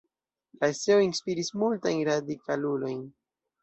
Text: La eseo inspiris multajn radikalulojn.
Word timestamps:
La 0.61 0.69
eseo 0.75 1.03
inspiris 1.09 1.53
multajn 1.67 2.05
radikalulojn. 2.11 3.09